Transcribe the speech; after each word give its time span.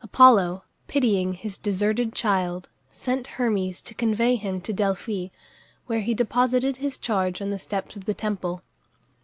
Apollo, 0.00 0.62
pitying 0.86 1.32
his 1.34 1.58
deserted 1.58 2.14
child, 2.14 2.68
sent 2.88 3.26
Hermes 3.26 3.82
to 3.82 3.96
convey 3.96 4.36
him 4.36 4.60
to 4.60 4.72
Delphi, 4.72 5.26
where 5.86 6.02
he 6.02 6.14
deposited 6.14 6.76
his 6.76 6.96
charge 6.96 7.42
on 7.42 7.50
the 7.50 7.58
steps 7.58 7.96
of 7.96 8.04
the 8.04 8.14
temple. 8.14 8.62